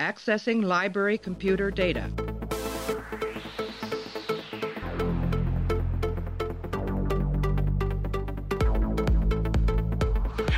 [0.00, 2.04] Accessing library computer data.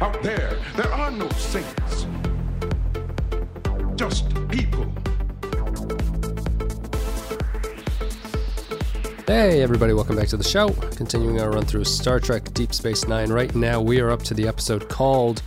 [0.01, 2.07] Out there, there are no saints.
[3.97, 4.87] Just people.
[9.27, 10.69] Hey, everybody, welcome back to the show.
[10.95, 13.33] Continuing our run through Star Trek Deep Space Nine.
[13.33, 15.43] Right now, we are up to the episode called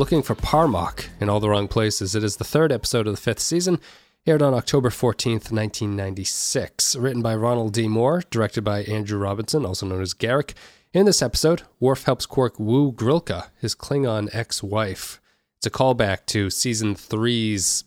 [0.00, 2.14] Looking for par'Mach in All the Wrong Places.
[2.14, 3.78] It is the third episode of the fifth season,
[4.26, 6.96] aired on October 14th, 1996.
[6.96, 7.86] Written by Ronald D.
[7.86, 10.54] Moore, directed by Andrew Robinson, also known as Garak.
[10.94, 15.20] In this episode, Worf helps Quark woo Grilka, his Klingon ex wife.
[15.58, 17.84] It's a callback to season three's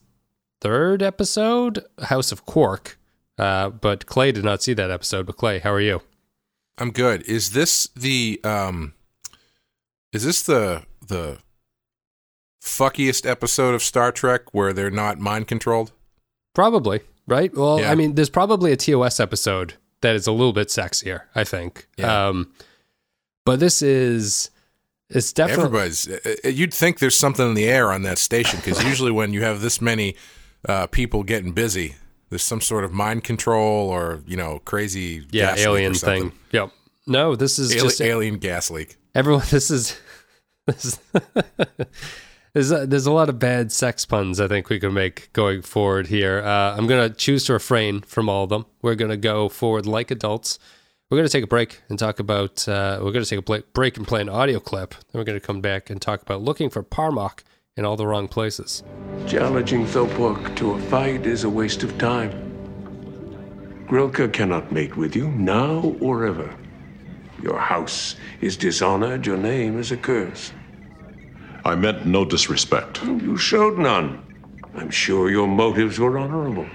[0.61, 2.99] third episode, House of Quark.
[3.39, 5.25] Uh, but Clay did not see that episode.
[5.25, 6.03] But Clay, how are you?
[6.77, 7.23] I'm good.
[7.23, 8.93] Is this the um
[10.11, 11.39] is this the the
[12.63, 15.91] fuckiest episode of Star Trek where they're not mind controlled?
[16.53, 17.53] Probably, right?
[17.55, 17.91] Well, Yeah.
[17.91, 21.87] I mean, there's probably a TOS episode that is a little bit sexier, I think.
[21.97, 22.27] Yeah.
[22.29, 22.53] Um,
[23.45, 24.49] but this is
[25.09, 28.61] it's definitely Everybody's uh, uh, you'd think there's something in the air on that station
[28.61, 30.15] cuz usually when you have this many
[30.67, 31.95] uh, people getting busy,
[32.29, 35.93] there's some sort of mind control or, you know, crazy yeah gas leak or alien
[35.93, 36.31] thing.
[36.51, 36.71] Yep.
[37.05, 38.95] No, this is Ali- just alien gas leak.
[39.13, 39.43] everyone.
[39.49, 39.97] This is
[40.65, 40.99] this is
[42.53, 45.61] there's a, there's a lot of bad sex puns I think we can make going
[45.63, 46.39] forward here.
[46.43, 48.65] Uh, I'm gonna choose to refrain from all of them.
[48.81, 50.59] We're gonna go forward like adults.
[51.09, 52.67] We're gonna take a break and talk about.
[52.67, 54.91] Uh, we're gonna take a break and play an audio clip.
[54.91, 57.43] Then we're gonna come back and talk about looking for par'Mach
[57.75, 58.83] in all the wrong places.
[59.27, 62.39] Challenging Thopok to a fight is a waste of time.
[63.87, 66.55] Grilka cannot mate with you, now or ever.
[67.41, 70.53] Your house is dishonored, your name is a curse.
[71.65, 72.99] I meant no disrespect.
[73.03, 74.21] Oh, you showed none.
[74.75, 76.67] I'm sure your motives were honorable.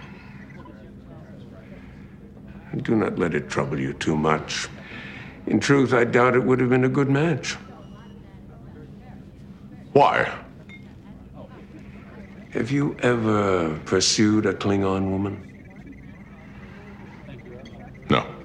[2.82, 4.68] Do not let it trouble you too much.
[5.46, 7.56] In truth, I doubt it would have been a good match.
[9.92, 10.32] Why?
[12.52, 15.44] Have you ever pursued a Klingon woman?
[18.08, 18.37] No.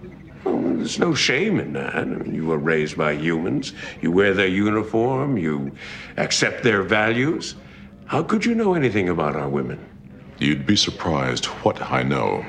[0.43, 1.95] Well, there's no shame in that.
[1.95, 3.73] I mean, you were raised by humans.
[4.01, 5.37] You wear their uniform.
[5.37, 5.71] You
[6.17, 7.55] accept their values.
[8.05, 9.79] How could you know anything about our women?
[10.39, 12.45] You'd be surprised what I know.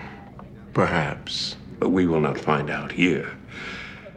[0.73, 3.31] Perhaps, but we will not find out here.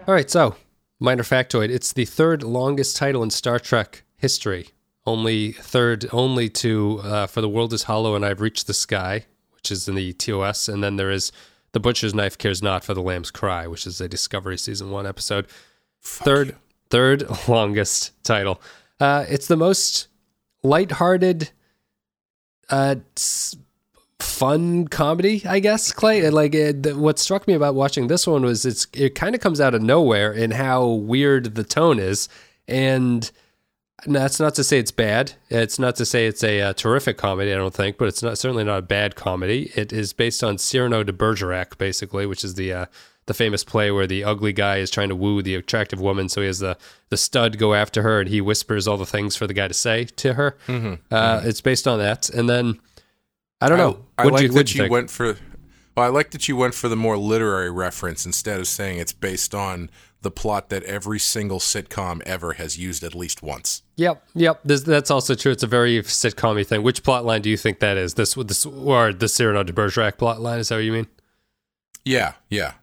[0.07, 0.55] All right, so
[0.99, 4.69] minor factoid: it's the third longest title in Star Trek history.
[5.05, 9.25] Only third, only to uh, for the world is hollow and I've reached the sky,
[9.53, 11.31] which is in the TOS, and then there is
[11.77, 15.05] the butcher's knife cares not for the lamb's cry, which is a Discovery season one
[15.05, 15.45] episode.
[16.01, 16.55] third,
[16.89, 18.59] third longest title.
[18.99, 20.07] Uh, it's the most
[20.63, 21.51] lighthearted,
[22.71, 22.95] uh,
[24.19, 25.91] fun comedy, I guess.
[25.91, 29.41] Clay, like it, what struck me about watching this one was it's it kind of
[29.41, 32.27] comes out of nowhere in how weird the tone is,
[32.67, 33.29] and
[34.05, 35.33] that's not to say it's bad.
[35.49, 37.51] It's not to say it's a, uh terrific comedy.
[37.51, 39.71] I don't think, but it's not certainly not a bad comedy.
[39.75, 42.85] It is based on Cyrano de Bergerac, basically, which is the uh,
[43.25, 46.41] the famous play where the ugly guy is trying to woo the attractive woman, so
[46.41, 46.77] he has the
[47.09, 49.73] the stud go after her, and he whispers all the things for the guy to
[49.73, 50.55] say to her.
[51.11, 52.79] Uh, It's based on that, and then
[53.59, 54.05] I don't know.
[54.17, 55.37] I, I like you- that you went for.
[55.97, 59.13] Well, I like that you went for the more literary reference instead of saying it's
[59.13, 59.89] based on
[60.21, 63.83] the plot that every single sitcom ever has used at least once.
[63.97, 64.59] Yep, yep.
[64.63, 65.51] This, that's also true.
[65.51, 66.83] It's a very sitcom thing.
[66.83, 68.15] Which plot line do you think that is?
[68.15, 70.59] This, this or the Cyrano de Bergerac plot line?
[70.59, 71.07] Is that what you mean?
[72.03, 72.73] Yeah, yeah,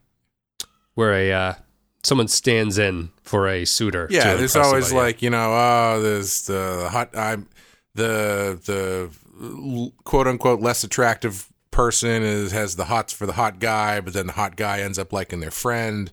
[0.95, 1.55] Where a uh,
[2.03, 4.07] someone stands in for a suitor.
[4.11, 4.35] yeah.
[4.35, 5.07] There's always somebody.
[5.07, 7.49] like you know, oh, there's the hot, I'm
[7.95, 14.01] the the quote unquote less attractive person is has the hots for the hot guy,
[14.01, 16.13] but then the hot guy ends up liking their friend.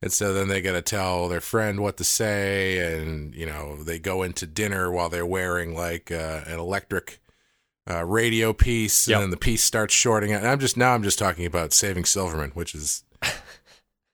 [0.00, 3.82] And so then they got to tell their friend what to say, and you know
[3.82, 7.20] they go into dinner while they're wearing like uh, an electric
[7.90, 9.16] uh, radio piece, Yep.
[9.16, 10.40] and then the piece starts shorting out.
[10.42, 13.02] And I'm just now I'm just talking about Saving Silverman, which is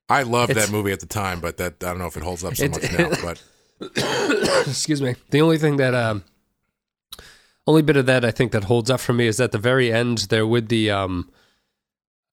[0.09, 2.45] I loved that movie at the time, but that I don't know if it holds
[2.45, 3.11] up so much now.
[3.23, 3.43] But
[4.67, 5.17] excuse me.
[5.31, 6.25] The only thing that um
[7.67, 9.93] only bit of that I think that holds up for me is at the very
[9.93, 11.31] end there with the um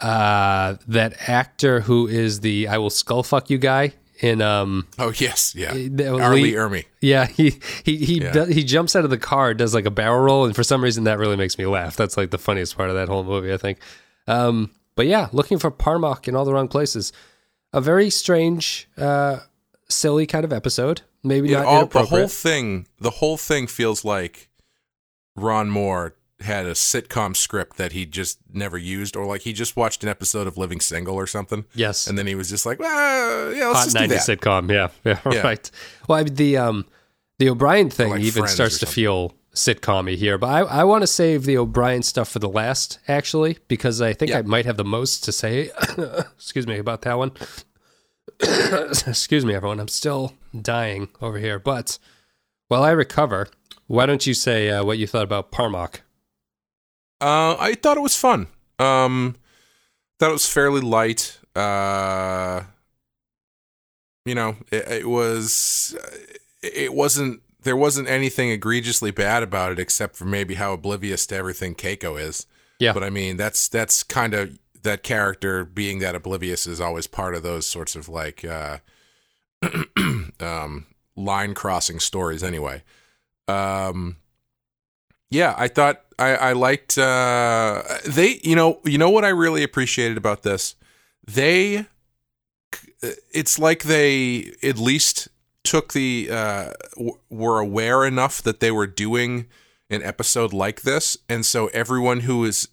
[0.01, 5.12] uh that actor who is the I will skull fuck you guy in um oh
[5.15, 6.33] yes, yeah, the- R.
[6.36, 6.86] Lee Ermey.
[7.01, 8.31] yeah he he he Yeah.
[8.31, 10.83] do- he jumps out of the car does like a barrel roll and for some
[10.83, 11.95] reason that really makes me laugh.
[11.95, 13.80] That's like the funniest part of that whole movie I think.
[14.27, 17.12] Um but yeah looking for par'Mach in all the wrong places.
[17.74, 19.39] A very strange uh
[19.89, 21.01] silly kind of episode.
[21.24, 24.50] Maybe Yeah, not all, the whole thing, the whole thing feels like
[25.36, 29.75] Ron Moore had a sitcom script that he just never used, or like he just
[29.75, 31.65] watched an episode of Living Single or something.
[31.73, 32.07] Yes.
[32.07, 34.39] and then he was just like, well, yeah, let's hot just do 90s that.
[34.39, 34.71] sitcom.
[34.71, 34.88] Yeah,
[35.25, 35.41] yeah, Yeah.
[35.41, 35.71] right.
[36.07, 36.85] Well, I mean, the um,
[37.39, 41.07] the O'Brien thing like even starts to feel sitcom here, but I, I want to
[41.07, 44.39] save the O'Brien stuff for the last, actually, because I think Yeah.
[44.39, 45.71] I might have the most to say.
[46.35, 47.31] excuse me about that one.
[48.41, 49.79] excuse me, everyone.
[49.79, 51.97] I'm still dying over here, but
[52.67, 53.47] while I recover,
[53.87, 56.01] why don't you say uh, what you thought about par'Mach?
[57.21, 58.47] Uh, I thought it was fun.
[58.79, 59.35] Um,
[60.19, 61.39] thought it was fairly light.
[61.56, 62.63] Uh,
[64.25, 65.95] you know, it, it was.
[66.62, 67.41] It wasn't.
[67.63, 72.19] There wasn't anything egregiously bad about it, except for maybe how oblivious to everything Keiko
[72.19, 72.47] is.
[72.79, 72.94] Yeah.
[72.94, 77.35] But I mean, that's that's kind of that character being that oblivious is always part
[77.35, 78.79] of those sorts of like uh,
[80.39, 82.44] um, line crossing stories.
[82.44, 82.81] Anyway,
[83.47, 84.18] um,
[85.31, 88.39] yeah, I thought I, I liked uh, they.
[88.44, 90.75] You know, you know what I really appreciated about this.
[91.25, 91.86] They,
[93.33, 95.30] it's like they at least
[95.63, 99.48] took the uh, w- were aware enough that they were doing
[99.89, 102.68] an episode like this, and so everyone who is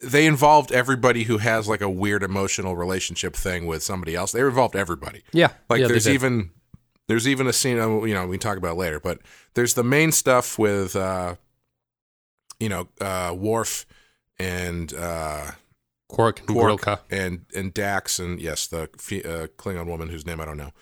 [0.00, 4.32] they involved everybody who has like a weird emotional relationship thing with somebody else.
[4.32, 5.22] They involved everybody.
[5.32, 6.50] Yeah, Like yeah, there's even
[7.06, 9.20] there's even a scene uh, you know we can talk about it later, but
[9.54, 11.36] there's the main stuff with uh
[12.64, 13.84] you know uh Worf
[14.38, 15.50] and uh
[16.08, 17.00] Quark and Quark Grilka.
[17.10, 20.72] and and Dax and yes the uh, Klingon woman whose name I don't know.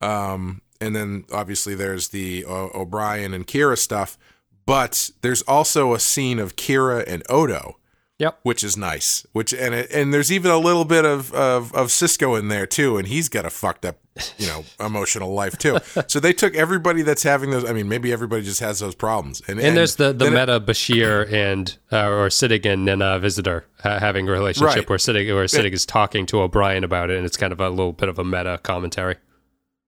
[0.00, 4.18] Um and then obviously there's the o- O'Brien and Kira stuff,
[4.66, 7.76] but there's also a scene of Kira and Odo
[8.18, 8.38] Yep.
[8.44, 9.26] which is nice.
[9.32, 12.66] Which and it, and there's even a little bit of, of of Sisko in there
[12.66, 13.98] too, and he's got a fucked up,
[14.38, 15.78] you know, emotional life too.
[16.08, 17.68] So they took everybody that's having those.
[17.68, 19.42] I mean, maybe everybody just has those problems.
[19.46, 23.18] And And, there's the, the then it- meta Bashir and uh, or Siddigan and uh,
[23.18, 24.88] Visitor uh, having a relationship Right.
[24.88, 27.68] where Siddig where Siddig is talking to O'Brien about it, and it's kind of a
[27.68, 29.16] little bit of a meta commentary.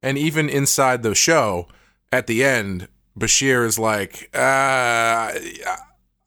[0.03, 1.67] and even inside the show,
[2.13, 2.89] at the end,
[3.19, 5.33] Bashir is like, uh,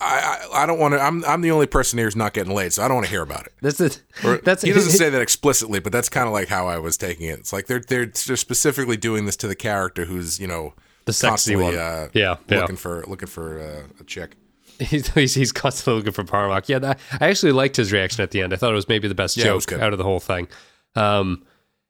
[0.01, 0.99] I, I I don't want to.
[0.99, 3.11] I'm I'm the only person here who's not getting laid, so I don't want to
[3.11, 3.53] hear about it.
[3.61, 4.01] That's it.
[4.25, 6.97] Or- That's he doesn't say that explicitly, but that's kind of like how I was
[6.97, 7.39] taking it.
[7.39, 10.73] It's like they're they're they're specifically doing this to the character who's you know
[11.05, 11.75] The sexy one.
[11.75, 12.59] Uh, Yeah, yeah.
[12.61, 14.35] looking for looking for uh, a chick.
[14.81, 16.67] He's, he's he's constantly looking for par'Mach.
[16.67, 18.51] Yeah, that, I actually liked his reaction at the end.
[18.51, 20.47] I thought it was maybe the best Yeah, joke out of the whole thing.
[20.95, 21.45] Um,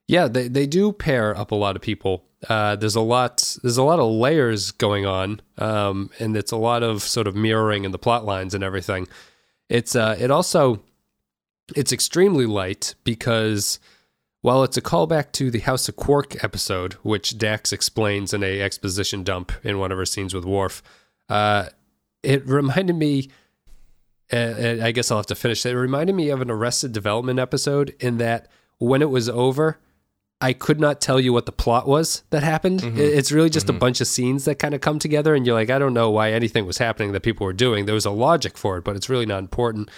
[0.07, 2.25] yeah, they they do pair up a lot of people.
[2.49, 6.57] Uh, there's a lot there's a lot of layers going on, um, and it's a
[6.57, 9.07] lot of sort of mirroring in the plot lines and everything.
[9.69, 10.81] It's uh, it also
[11.75, 13.79] it's extremely light because
[14.41, 18.59] while it's a callback to the House of Quark episode, which Dax explains in a
[18.61, 20.81] exposition dump in one of her scenes with Worf,
[21.29, 21.67] uh,
[22.23, 23.29] it reminded me.
[24.33, 25.65] Uh, and I guess I'll have to finish.
[25.65, 28.47] It reminded me of an Arrested Development episode in that
[28.77, 29.77] when it was over,
[30.41, 32.83] I could not tell you what the plot was that happened.
[32.83, 35.55] It- It's really just a bunch of scenes that kind of come together, and you're
[35.55, 37.85] like, I don't know why anything was happening that people were doing.
[37.85, 39.89] There was a logic for it, but it's really not important.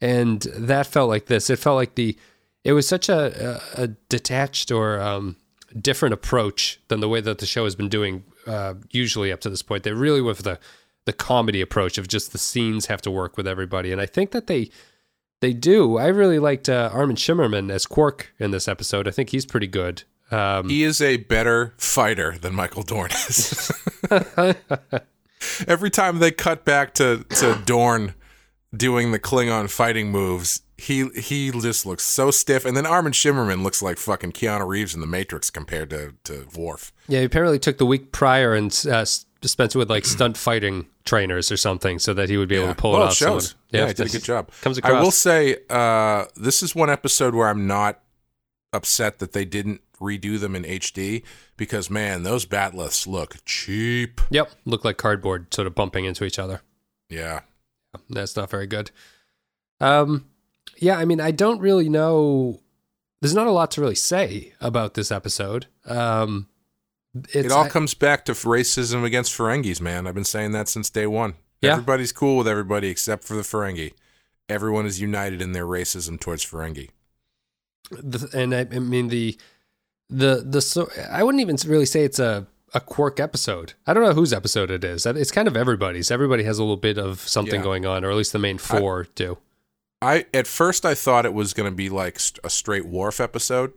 [0.00, 1.48] And that felt like this.
[1.50, 2.16] It felt like the.
[2.64, 5.36] It was such a, a, a detached or um,
[5.80, 9.50] different approach than the way that the show has been doing uh, usually up to
[9.50, 9.82] this point.
[9.84, 10.58] They really went for the
[11.04, 14.30] the comedy approach of just the scenes have to work with everybody, and I think
[14.30, 14.70] that they
[15.42, 15.98] they do.
[15.98, 19.06] I really liked uh, Armin Shimerman as Quark in this episode.
[19.06, 20.04] I think he's pretty good.
[20.30, 23.70] Um, He is a better fighter than Michael Dorn is.
[25.66, 28.14] Every time they cut back to, to Dorn
[28.74, 32.64] doing the Klingon fighting moves, he he just looks so stiff.
[32.64, 36.46] And then Armin Shimerman looks like fucking Keanu Reeves in The Matrix compared to, to
[36.56, 36.92] Worf.
[37.08, 39.04] yeah, he apparently took the week prior and uh,
[39.42, 42.68] s- spent with like stunt fighting trainers or something, so that he would be able
[42.68, 43.16] to pull well, it it off.
[43.16, 43.48] shows.
[43.50, 44.50] So, yeah, he did a good job.
[44.60, 44.92] Comes across.
[44.94, 48.00] I will say, uh, this is one episode where I'm not
[48.72, 51.22] upset that they didn't redo them in HD
[51.56, 54.20] because man, those bat'leths look cheap.
[54.30, 56.62] Yep, look like cardboard, sort of bumping into each other.
[57.08, 57.40] Yeah.
[58.08, 58.90] That's not very good.
[59.80, 60.26] Um,
[60.78, 62.60] yeah, I mean, I don't really know.
[63.20, 65.66] There's not a lot to really say about this episode.
[65.84, 66.48] Um,
[67.32, 70.06] it all I- comes back to racism against Ferengis, man.
[70.06, 71.34] I've been saying that since day one.
[71.60, 71.72] Yeah.
[71.72, 73.92] Everybody's cool with everybody except for the Ferengi.
[74.48, 76.90] Everyone is united in their racism towards Ferengi.
[77.90, 79.36] the, and I, I mean the
[80.10, 83.74] the the so I wouldn't even really say it's a a Quark episode.
[83.86, 85.04] I don't know whose episode it is.
[85.04, 86.10] It's kind of everybody's.
[86.10, 87.62] Everybody has a little bit of something Yeah.
[87.64, 89.36] going on, or at least the main four do.
[90.00, 93.72] I at first I thought it was going to be like a straight Worf episode,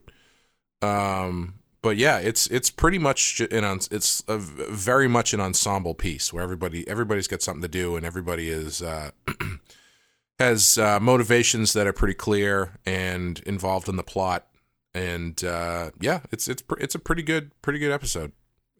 [0.81, 6.33] um, but yeah, it's it's pretty much an it's a very much an ensemble piece
[6.33, 9.11] where everybody everybody's got something to do and everybody is uh,
[10.39, 14.47] has uh, motivations that are pretty clear and involved in the plot.
[14.95, 18.31] And uh, yeah, it's it's pr- it's a pretty good pretty good episode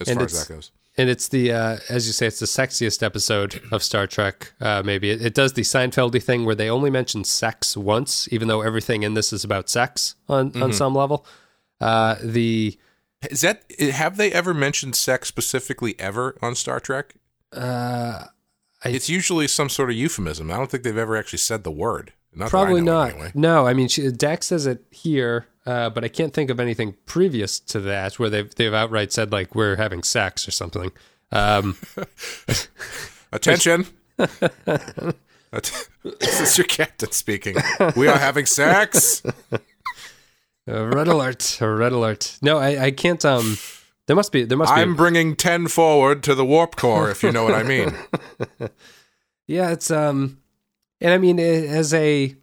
[0.02, 0.72] as And far as that goes.
[0.98, 4.54] And it's the, uh, as you say, it's the sexiest episode of Star Trek.
[4.60, 8.48] Uh, maybe it, it does the Seinfeldy thing where they only mention sex once, even
[8.48, 11.24] though everything in this is about sex on on some level.
[11.80, 12.80] Uh, the
[13.32, 17.16] Is that have they ever mentioned sex specifically ever on Star Trek?
[17.54, 18.26] uh,
[18.84, 20.52] I- It's usually some sort of euphemism.
[20.52, 22.14] I don't think they've ever actually said the word.
[22.34, 23.12] Not Probably not.
[23.12, 23.32] Anyway.
[23.34, 26.96] No, I mean she, Dax says it here, uh, but I can't think of anything
[27.06, 30.92] previous to that where they've they've outright said like we're having sex or something.
[31.32, 31.78] Um,
[33.32, 33.88] Attention.
[34.18, 35.24] At-
[36.20, 37.56] this is your captain speaking.
[37.96, 39.24] We are having sex.
[40.68, 41.58] Uh, red alert!
[41.62, 42.38] Red alert!
[42.42, 43.24] No, I, I can't.
[43.24, 43.58] Um,
[44.08, 44.82] there must be there must be.
[44.82, 47.96] I'm bringing 10 forward to the warp core, if you know what I mean.
[49.48, 50.40] yeah, it's um,
[51.02, 52.36] and I mean eh, as a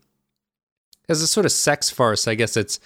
[1.09, 2.81] as a sort of sex farce, I guess it's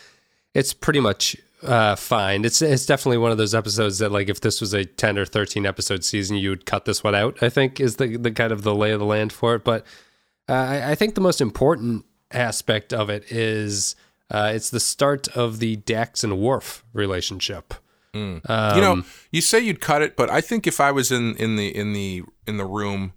[0.55, 2.45] it's pretty much uh fine.
[2.45, 5.25] It's it's definitely one of those episodes that like if this was a ten or
[5.25, 7.43] thirteen episode season, you would cut this one out.
[7.43, 9.65] I think is the the kind of the lay of the land for it.
[9.65, 9.87] But
[10.49, 13.97] uh, I, I think the most important aspect of it is
[14.31, 17.75] uh, it's the start of the Dax and Worf relationship.
[18.15, 21.37] you Um, know, you say you'd cut it, but I think if I was in
[21.37, 23.13] in the in the in the room,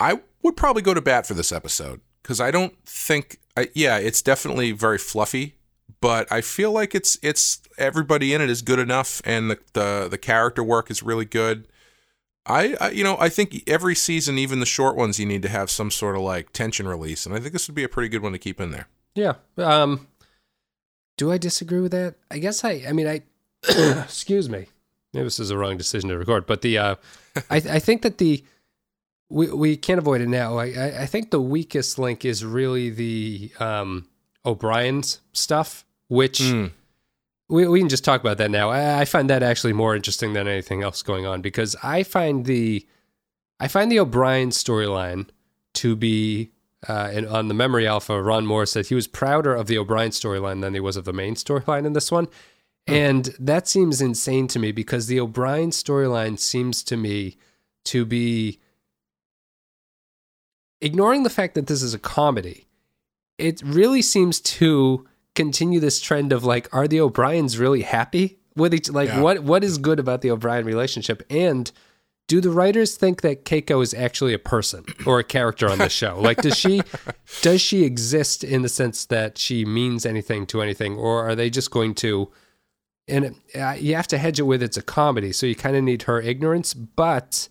[0.00, 3.38] I would probably go to bat for this episode because I don't think.
[3.56, 5.54] I, yeah, it's definitely very fluffy,
[6.00, 10.08] but I feel like it's it's everybody in it is good enough, and the the,
[10.10, 11.68] the character work is really good.
[12.46, 15.48] I, I you know I think every season, even the short ones, you need to
[15.48, 18.08] have some sort of like tension release, and I think this would be a pretty
[18.08, 18.88] good one to keep in there.
[19.14, 19.34] Yeah.
[19.58, 20.08] Um
[21.16, 22.16] do I disagree with that?
[22.30, 23.22] I guess I I mean I
[24.02, 24.66] excuse me.
[25.12, 26.94] Maybe this is a wrong decision to record, but the uh
[27.50, 28.44] I I think that the
[29.28, 30.58] we we can't avoid it now.
[30.58, 34.08] I I, I think the weakest link is really the um
[34.46, 36.40] O'Brien's stuff, which
[37.48, 38.70] we, we can just talk about that now.
[38.70, 42.44] I, I find that actually more interesting than anything else going on because I find
[42.44, 42.86] the
[43.60, 45.28] I find the O'Brien storyline
[45.74, 46.50] to be
[46.88, 50.10] uh, and on the Memory Alpha, Ron Moore said he was prouder of the O'Brien
[50.10, 52.28] storyline than he was of the main storyline in this one.
[52.86, 57.38] And that seems insane to me because the O'Brien storyline seems to me
[57.86, 58.58] to be
[60.80, 62.66] ignoring the fact that this is a comedy.
[63.38, 68.74] It really seems to continue this trend of like, are the O'Briens really happy with
[68.74, 68.90] each?
[68.90, 69.20] Like, Yeah.
[69.22, 71.22] what what is good about the O'Brien relationship?
[71.30, 71.70] And
[72.26, 75.88] do the writers think that Keiko is actually a person or a character on the
[75.90, 76.18] show?
[76.18, 76.82] Like, does she
[77.42, 81.50] does she exist in the sense that she means anything to anything, or are they
[81.50, 82.30] just going to?
[83.06, 85.84] And uh, you have to hedge it with it's a comedy, so you kind of
[85.84, 86.72] need her ignorance.
[86.72, 87.48] But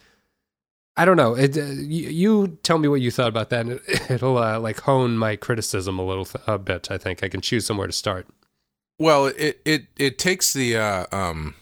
[0.96, 1.36] I don't know.
[1.36, 3.62] It, uh, you, you tell me what you thought about that.
[3.62, 6.90] And it, it'll uh, like hone my criticism a little th- a bit.
[6.90, 8.28] I think I can choose somewhere to start.
[9.00, 11.56] Well, it it it takes the uh, um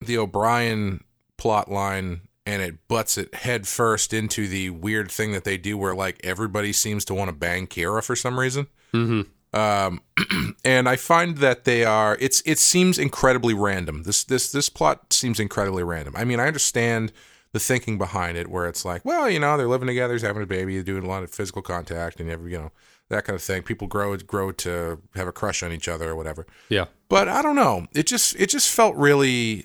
[0.00, 1.04] the O'Brien
[1.40, 5.78] plot line and it butts it head first into the weird thing that they do
[5.78, 8.66] where like everybody seems to want to bang Kira for some reason.
[8.92, 9.22] Mm-hmm.
[9.58, 10.02] Um,
[10.64, 14.02] and I find that they are it's it seems incredibly random.
[14.02, 16.14] This this this plot seems incredibly random.
[16.14, 17.12] I mean, I understand
[17.52, 20.42] the thinking behind it, where it's like, well, you know, they're living together, he's having
[20.42, 22.70] a baby, they're doing a lot of physical contact, and every you know
[23.08, 23.62] that kind of thing.
[23.62, 26.46] People grow grow to have a crush on each other or whatever.
[26.68, 26.86] Yeah.
[27.08, 27.86] But I don't know.
[27.92, 29.64] It just it just felt really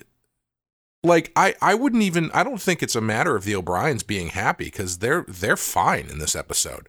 [1.06, 4.28] like I I wouldn't even I don't think it's a matter of the O'Briens being
[4.28, 6.88] happy because they're they're fine in this episode.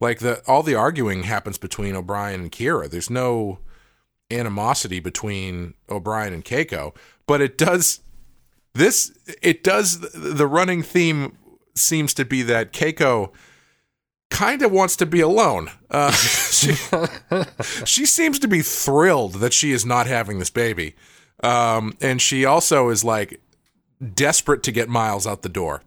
[0.00, 2.88] Like the all the arguing happens between O'Brien and Kira.
[2.88, 3.58] There's no
[4.30, 6.94] animosity between O'Brien and Keiko,
[7.26, 8.00] but it does
[8.74, 11.36] this it does the running theme
[11.74, 13.32] seems to be that Keiko
[14.30, 15.70] kind of wants to be alone.
[15.90, 16.72] Uh, she,
[17.84, 20.94] she seems to be thrilled that she is not having this baby.
[21.42, 23.40] Um, and she also is like
[24.14, 25.82] desperate to get Miles out the door.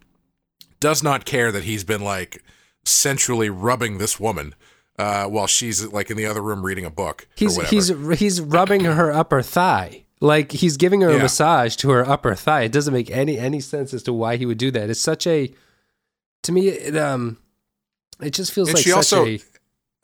[0.79, 2.43] Does not care that he's been like
[2.85, 4.55] sensually rubbing this woman
[4.97, 7.27] uh, while she's like in the other room reading a book.
[7.35, 7.75] He's or whatever.
[8.11, 10.05] he's he's rubbing her upper thigh.
[10.21, 12.63] Like he's giving her a massage to her upper thigh.
[12.63, 14.89] It doesn't make any any sense as to why he would do that.
[14.89, 15.53] It's such a
[16.43, 17.37] to me it um
[18.21, 19.39] it just feels And like she such also- a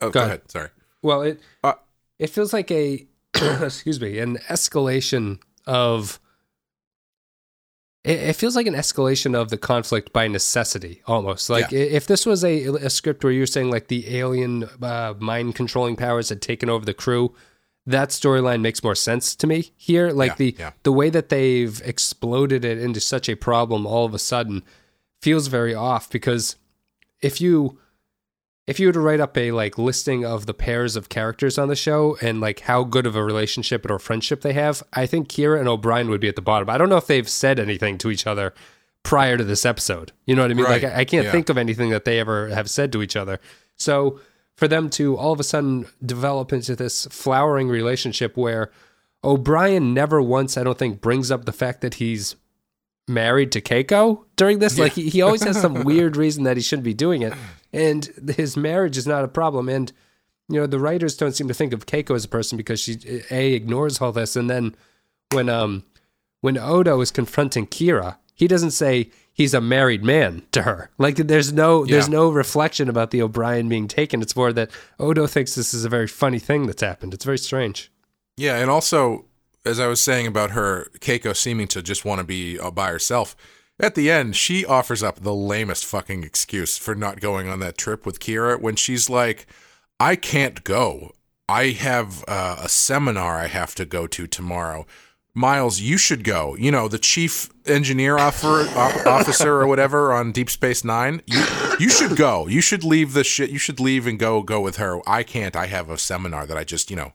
[0.00, 0.28] oh, go go ahead.
[0.30, 0.50] ahead.
[0.50, 0.68] Sorry.
[1.02, 1.74] well it Uh,
[2.18, 6.18] it feels like a excuse me an escalation of
[8.06, 11.80] it, it feels like an escalation of the conflict by necessity almost like Yeah.
[11.98, 15.96] if this was a, a script where you're saying like the alien uh, mind controlling
[15.96, 17.34] powers had taken over the crew
[17.88, 20.10] that storyline makes more sense to me here.
[20.10, 20.70] Like Yeah, the yeah.
[20.82, 24.64] the way that they've exploded it into such a problem all of a sudden
[25.22, 26.56] feels very off because
[27.22, 27.78] if you
[28.66, 31.68] if you were to write up a like listing of the pairs of characters on
[31.68, 35.28] the show and like how good of a relationship or friendship they have, I think
[35.28, 36.68] Kira and O'Brien would be at the bottom.
[36.68, 38.52] I don't know if they've said anything to each other
[39.04, 40.10] prior to this episode.
[40.26, 40.64] You know what I mean?
[40.64, 40.82] Right.
[40.82, 41.32] Like I, I can't Yeah.
[41.32, 43.38] think of anything that they ever have said to each other.
[43.76, 44.18] So
[44.56, 48.70] for them to all of a sudden develop into this flowering relationship where
[49.22, 52.36] O'Brien never once, I don't think, brings up the fact that he's
[53.08, 54.78] married to Keiko during this.
[54.78, 57.32] Like he, he always has some weird reason that he shouldn't be doing it.
[57.72, 59.68] And his marriage is not a problem.
[59.68, 59.92] And
[60.48, 62.98] you know, the writers don't seem to think of Keiko as a person because she
[63.30, 64.36] A ignores all this.
[64.36, 64.74] And then
[65.32, 65.84] when um
[66.40, 70.90] when Odo is confronting Kira, he doesn't say he's a married man to her.
[70.98, 74.22] Like there's no there's no reflection about the O'Brien being taken.
[74.22, 77.14] It's more that Odo thinks this is a very funny thing that's happened.
[77.14, 77.90] It's very strange.
[78.36, 79.24] Yeah, and also
[79.66, 82.90] as I was saying about her, Keiko seeming to just want to be uh, by
[82.90, 83.36] herself.
[83.78, 87.76] At the end, she offers up the lamest fucking excuse for not going on that
[87.76, 89.46] trip with Kira when she's like,
[90.00, 91.12] "I can't go.
[91.48, 94.86] I have uh, a seminar I have to go to tomorrow."
[95.34, 96.56] Miles, you should go.
[96.56, 98.66] You know, the chief engineer offer,
[99.06, 101.20] officer or whatever on Deep Space Nine.
[101.26, 101.44] You,
[101.78, 102.46] you should go.
[102.46, 103.50] You should leave the shit.
[103.50, 105.06] You should leave and go go with her.
[105.06, 105.54] I can't.
[105.54, 107.12] I have a seminar that I just, you know,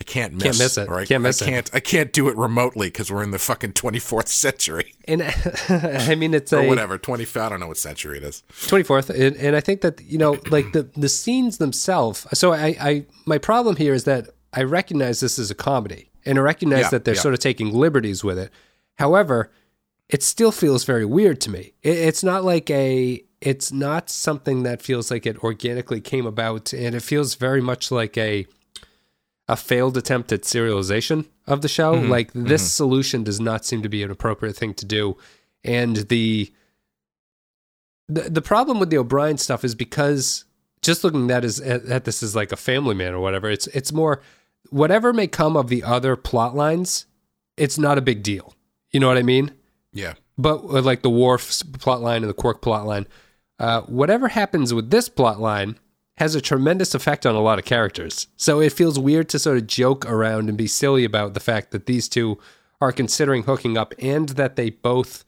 [0.00, 0.42] I can't miss.
[0.44, 0.88] Can't miss it.
[0.88, 1.70] I, Can't miss I can't.
[1.74, 5.22] I can't do it remotely because we're in the fucking twenty fourth century And
[5.68, 6.96] I mean, it's or a whatever.
[6.98, 7.26] Twenty.
[7.38, 8.42] I don't know what century it is.
[8.66, 12.26] twenty fourth, and, and I think that you know, like the the scenes themselves.
[12.32, 16.38] So I, I my problem here is that I recognize this as a comedy, and
[16.38, 17.20] I recognize Yeah, that they're yeah.
[17.20, 18.50] sort of taking liberties with it.
[18.98, 19.50] However,
[20.08, 21.72] it still feels very weird to me.
[21.82, 23.22] It, it's not like a.
[23.42, 27.90] It's not something that feels like it organically came about, and it feels very much
[27.90, 28.46] like a
[29.50, 31.96] a failed attempt at serialization of the show.
[31.96, 32.08] Mm-hmm.
[32.08, 35.16] Like this solution does not seem to be an appropriate thing to do,
[35.64, 36.52] and the
[38.08, 40.44] the the problem with the O'Brien stuff is because
[40.82, 43.66] just looking at as at, at this as like a family man or whatever, it's
[43.68, 44.22] it's more
[44.70, 47.06] whatever may come of the other plot lines,
[47.56, 48.54] it's not a big deal.
[48.92, 49.52] You know what I mean?
[49.92, 50.14] Yeah.
[50.38, 53.08] But like the Worf plot line and the Quark plot line,
[53.58, 55.76] uh, whatever happens with this plot line
[56.20, 58.26] has a tremendous effect on a lot of characters.
[58.36, 61.70] So it feels weird to sort of joke around and be silly about the fact
[61.70, 62.38] that these two
[62.78, 65.24] are considering hooking up and that they both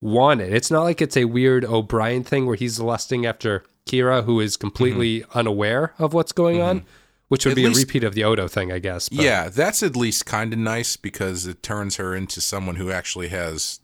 [0.00, 0.52] want it.
[0.52, 4.56] It's not like it's a weird O'Brien thing where he's lusting after Kira, who is
[4.56, 5.38] completely mm-hmm.
[5.38, 6.88] unaware of what's going on, mm-hmm.
[7.26, 9.08] which would At be least- a repeat of the Odo thing, I guess.
[9.08, 12.92] but- Yeah, that's at least kind of nice because it turns her into someone who
[12.92, 13.80] actually has,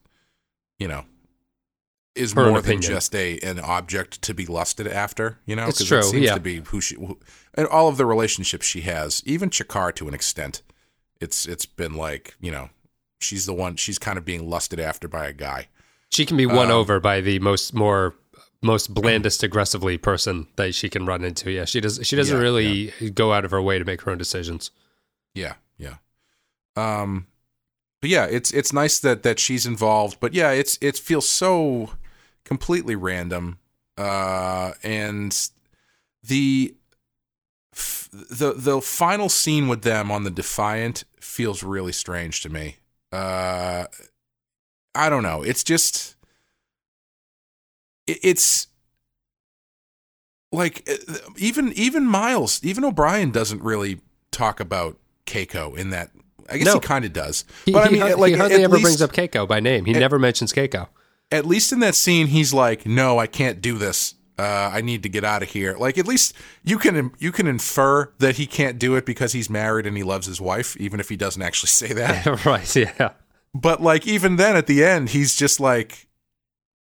[0.79, 1.05] you know,
[2.15, 2.83] is Her more than opinion.
[2.83, 5.39] just a an object to be lusted after.
[5.47, 6.35] You know, It's true, That seems yeah.
[6.35, 7.19] to be who she, who,
[7.55, 10.63] and all of the relationships she has, even Shakaar to an extent.
[11.21, 12.71] It's it's been like you know,
[13.21, 13.77] she's the one.
[13.77, 15.69] She's kind of being lusted after by a guy.
[16.11, 18.15] She can be won Um, over by the most more
[18.63, 21.51] most blandest aggressively person that she can run into.
[21.51, 22.01] Yeah, she does.
[22.03, 24.71] She doesn't Yeah, really go out of her way to make her own decisions.
[25.35, 25.97] Yeah, yeah.
[26.77, 27.27] Um,
[28.01, 30.19] but yeah, it's it's nice that that she's involved.
[30.21, 31.91] But yeah, it's it feels so
[32.45, 33.59] completely random.
[33.97, 35.51] Uh, and
[36.23, 36.75] the
[37.73, 42.77] f- the the final scene with them on the Defiant feels really strange to me.
[43.13, 43.87] Uh,
[44.95, 45.43] I don't know.
[45.43, 46.17] It's just
[48.07, 48.67] it, it's
[50.53, 54.01] like uh, even even Miles, even O'Brien doesn't really
[54.33, 56.11] talk about Keiko in that.
[56.51, 56.75] I guess No.
[56.75, 58.83] he kind of does, He, but I he mean, har- like he hardly ever least,
[58.99, 59.85] brings up Keiko by name.
[59.87, 60.89] He never mentions Keiko.
[61.35, 64.15] At least in that scene, he's like, "No, I can't do this.
[64.39, 64.43] Uh,
[64.73, 68.13] I need to get out of here." Like at least you can you can infer
[68.19, 71.09] that he can't do it because he's married and he loves his wife, even if
[71.09, 72.45] he doesn't actually say that.
[72.47, 72.77] right?
[72.77, 73.11] Yeah.
[73.55, 76.09] but like even then, at the end, he's just like,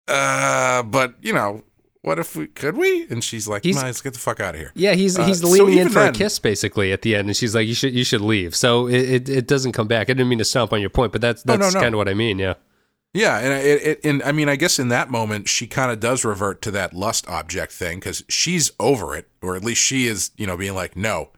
[0.09, 1.63] "Uh, but you know."
[2.03, 3.07] What if we could we?
[3.09, 5.41] And she's like, He's- let's get the fuck out of here." Yeah, he's Uh, he's
[5.41, 7.73] so leaning in for then- a kiss basically at the end, and she's like, "You
[7.73, 10.11] should you should leave." So it, it, it doesn't come back.
[10.11, 11.81] I didn't mean to stomp on your point, but that's that's no, no.
[11.81, 12.39] kind of what I mean.
[12.39, 12.55] Yeah,
[13.15, 16.01] Yeah, and it, it and I mean, I guess in that moment she kind of
[16.01, 20.09] does revert to that lust object thing because she's over it, or at least she
[20.09, 21.31] is, you know, being like, "No,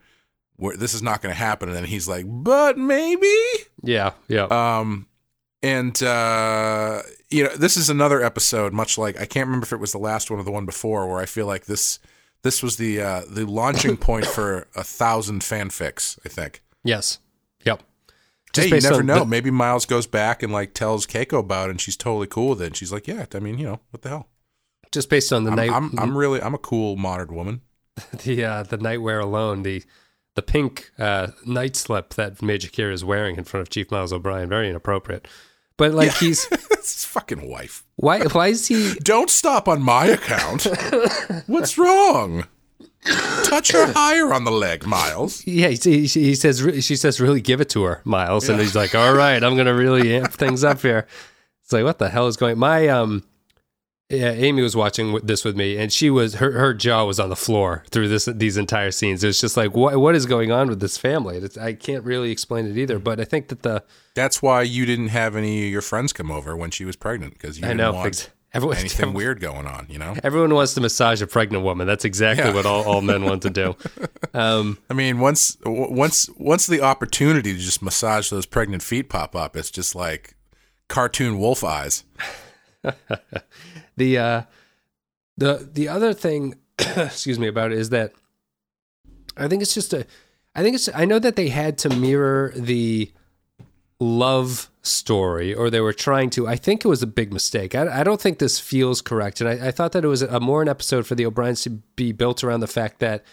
[0.56, 3.36] we're, this is not going to happen," and then he's like, "But maybe."
[3.82, 4.44] yeah, yeah.
[4.44, 5.06] Um,
[5.62, 9.80] and uh, you know, this is another episode, much like I can't remember if it
[9.80, 11.98] was the last one or the one before, where I feel like this
[12.40, 16.18] this was the uh, the launching point for a thousand fanfics.
[16.24, 16.62] I think.
[16.84, 17.18] yes.
[18.56, 19.20] Hey, you never know.
[19.20, 22.50] the- Maybe Miles goes back and like tells Keiko about it, and she's totally cool
[22.50, 22.66] with it.
[22.66, 24.28] And she's like, "Yeah, I mean, you know, what the hell."
[24.92, 27.60] just based on the I'm, night I'm, I'm really, I'm a cool modern woman.
[28.24, 29.82] the uh, the nightwear alone, the
[30.34, 34.12] the pink uh, night slip that Major Kira is wearing in front of Chief Miles
[34.12, 34.48] O'Brien.
[34.48, 35.26] Very inappropriate.
[35.76, 36.44] But like he's
[36.76, 37.84] his fucking wife.
[37.96, 40.66] why why is he Don't stop on my account.
[41.46, 42.46] What's wrong?
[43.44, 45.46] Touch her higher on the leg, Miles.
[45.46, 48.74] yeah he, he, he says she says really give it to her Miles and he's
[48.74, 51.06] like all right I'm gonna really amp things up here.
[51.62, 53.24] It's like what the hell is going my um
[54.08, 57.28] yeah, Amy was watching this with me, and she was her, her jaw was on
[57.28, 59.24] the floor through this these entire scenes.
[59.24, 61.38] It's just like, what what is going on with this family?
[61.38, 63.00] It's, I can't really explain it either.
[63.00, 63.82] But I think that the
[64.14, 67.32] That's why you didn't have any of your friends come over when she was pregnant
[67.32, 69.86] because you I know want everyone, anything weird going on.
[69.88, 71.86] You know, Everyone wants to massage a pregnant woman.
[71.86, 72.54] That's exactly Yeah.
[72.54, 73.76] what all, all men want to do.
[74.34, 79.34] Um, I mean, once once once the opportunity to just massage those pregnant feet pop
[79.36, 80.34] up, it's just like
[80.88, 82.04] cartoon wolf eyes.
[83.96, 84.42] the uh,
[85.36, 88.12] the the other thing, excuse me, about it is that
[89.36, 90.06] I think it's just a.
[90.54, 90.88] I think it's.
[90.94, 93.12] I know that they had to mirror the
[94.00, 96.46] love story, or they were trying to.
[96.46, 97.74] I think it was a big mistake.
[97.74, 100.40] I, I don't think this feels correct, and I, I thought that it was a
[100.40, 103.24] more an episode for the O'Briens to be built around the fact that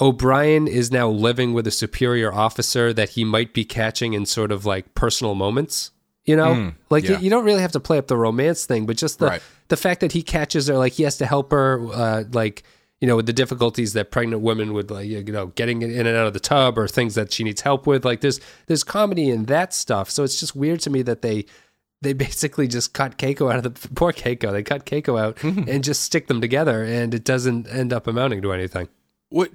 [0.00, 4.52] O'Brien is now living with a superior officer that he might be catching in sort
[4.52, 5.90] of like personal moments.
[6.24, 7.12] You know, Mm, like yeah.
[7.12, 9.42] you, you don't really have to play up the romance thing, but just the Right.
[9.68, 12.64] the fact that he catches her, like he has to help her, uh, like
[13.00, 16.16] you know, with the difficulties that pregnant women would, like you know, getting in and
[16.16, 18.04] out of the tub or things that she needs help with.
[18.04, 21.44] Like there's there's comedy in that stuff, so it's just weird to me that they
[22.02, 24.52] they basically just cut Keiko out of the poor Keiko.
[24.52, 28.42] They cut Keiko out and just stick them together, and it doesn't end up amounting
[28.42, 28.88] to anything.
[29.28, 29.50] What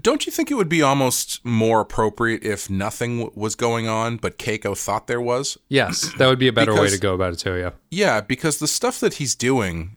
[0.00, 4.18] don't you think it would be almost more appropriate if nothing w- was going on,
[4.18, 5.56] but Keiko thought there was?
[5.68, 7.56] Yes, that would be a better way to go about it too.
[7.56, 7.70] Yeah.
[7.90, 9.96] Yeah, because the stuff that he's doing,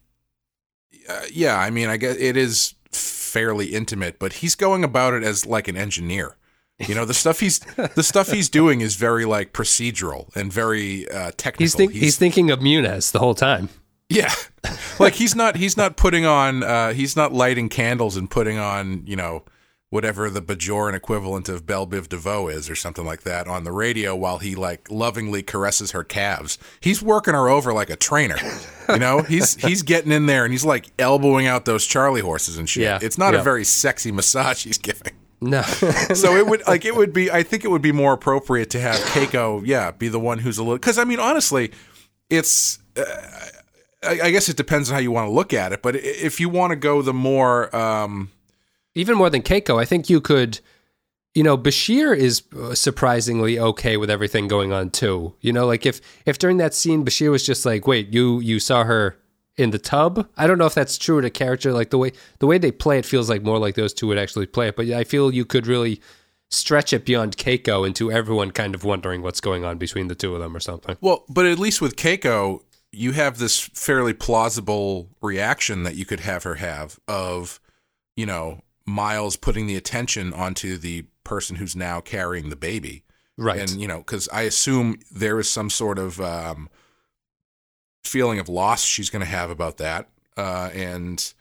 [1.10, 2.74] uh, yeah, I mean, I guess it is
[3.32, 6.38] fairly intimate, but he's going about it as like an engineer.
[6.88, 7.60] You know, the stuff he's
[7.96, 11.64] the stuff he's doing is very like procedural and very uh, technical.
[11.64, 13.70] He's, think, he's thinking of Muniz the whole time.
[14.10, 14.34] Yeah.
[15.00, 19.04] like he's not he's not putting on uh he's not lighting candles and putting on,
[19.06, 19.44] you know,
[19.92, 23.74] whatever the Bajoran equivalent of Bell Biv DeVoe is or something like that on the
[23.74, 26.58] radio while he like lovingly caresses her calves.
[26.80, 28.38] He's working her over like a trainer.
[28.88, 32.58] You know, he's he's getting in there and he's like elbowing out those Charlie horses
[32.58, 32.84] and shit.
[32.84, 33.42] Yeah, It's not yeah.
[33.42, 35.14] a very sexy massage he's giving.
[35.42, 35.62] No.
[36.16, 38.80] So it would like it would be I think it would be more appropriate to
[38.80, 41.72] have Keiko, yeah, be the one who's a little cuz I mean honestly,
[42.30, 43.04] it's uh,
[44.04, 46.40] I, I guess it depends on how you want to look at it, but if
[46.40, 48.32] you want to go the more um
[48.96, 50.60] even more than Keiko, I think you could,
[51.34, 55.34] you know, Bashir is uh, surprisingly okay with everything going on too.
[55.42, 58.60] You know, like if if during that scene Bashir was just like, "Wait, you you
[58.60, 59.18] saw her
[59.58, 61.72] in the tub?" I don't know if that's true to character.
[61.72, 64.18] Like the way the way they play it feels like more like those two would
[64.18, 64.76] actually play it.
[64.76, 66.02] But I feel you could really
[66.50, 70.36] stretch it beyond Keiko into everyone kind of wondering what's going on between the two
[70.36, 70.98] of them or something.
[71.00, 76.20] well, but at least with Keiko, you have this fairly plausible reaction that you could
[76.20, 77.62] have her have of,
[78.18, 83.04] you know, Miles putting the attention onto the person who's now carrying the baby.
[83.38, 83.60] Right.
[83.60, 86.70] and you know because i assume there is some sort of um,
[88.04, 91.34] feeling of loss she's going to have about that uh, and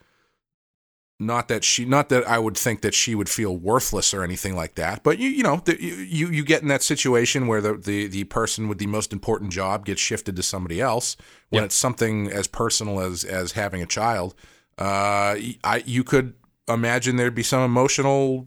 [1.18, 4.54] not that she not that i would think that she would feel worthless or anything
[4.56, 7.74] like that but you you know the, you you get in that situation where the,
[7.74, 11.16] the the person with the most important job gets shifted to somebody else
[11.50, 11.66] when Yeah.
[11.66, 14.34] it's something as personal as as having a child
[14.78, 16.32] uh i you could
[16.72, 18.46] imagine there'd be some emotional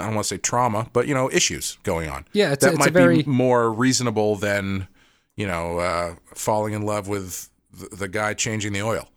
[0.00, 2.24] I don't want to say trauma, but you know, issues going on.
[2.32, 4.88] Yeah, it's that it's might very- be more reasonable than
[5.36, 9.08] you know uh, falling in love with the, the guy changing the oil.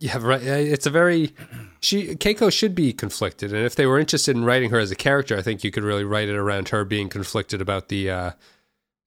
[0.00, 0.42] Yeah, right.
[0.42, 1.32] It's a very
[1.80, 4.96] she Keiko should be conflicted, and if they were interested in writing her as a
[4.96, 8.30] character, I think you could really write it around her being conflicted about the, uh,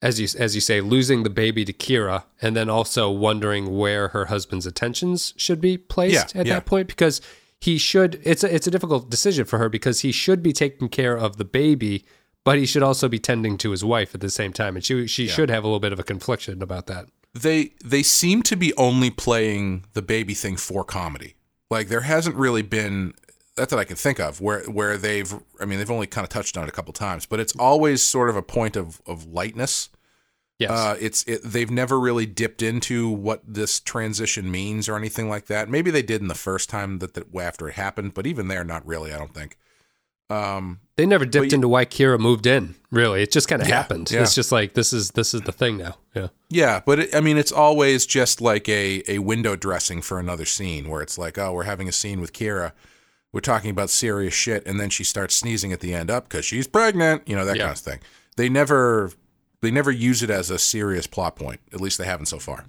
[0.01, 4.07] as you as you say, losing the baby to Kira, and then also wondering where
[4.09, 6.53] her husband's attentions should be placed Yeah, at yeah.
[6.55, 7.19] that point because
[7.59, 8.21] he should.
[8.23, 11.37] It's a, it's a difficult decision for her because he should be taking care of
[11.37, 12.05] the baby,
[12.43, 15.07] but he should also be tending to his wife at the same time, and she
[15.07, 17.07] she should have a little bit of a confliction about that.
[17.33, 21.35] They they seem to be only playing the baby thing for comedy.
[21.69, 23.13] Like there hasn't really been
[23.55, 26.29] that that I can think of where where they've I mean they've only kind of
[26.29, 29.25] touched on it a couple times, but it's always sort of a point of of
[29.25, 29.89] lightness.
[30.59, 30.71] Yes.
[30.71, 35.45] Uh, it's it, they've never really dipped into what this transition means or anything like
[35.47, 35.69] that.
[35.69, 38.63] Maybe they did in the first time that, that after it happened, but even there,
[38.63, 39.13] not really.
[39.13, 39.57] I don't think.
[40.29, 42.75] Um, They never dipped into why Kira moved in.
[42.91, 44.11] Really, it just kind of Yeah, happened.
[44.11, 44.23] yeah.
[44.23, 45.97] It's just like this is this is the thing now.
[46.13, 50.19] Yeah, yeah, but it, I mean, it's always just like a a window dressing for
[50.19, 52.73] another scene where it's like, oh, we're having a scene with Kira,
[53.31, 56.43] we're talking about serious shit, and then she starts sneezing at the end up because
[56.43, 57.65] she's pregnant, you know, that Yeah.
[57.67, 57.99] kind of thing.
[58.35, 59.11] They never
[59.61, 61.59] they never use it as a serious plot point.
[61.73, 62.65] At least they haven't so far.